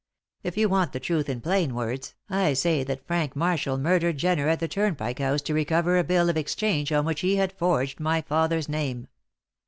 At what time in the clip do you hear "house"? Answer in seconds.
5.19-5.43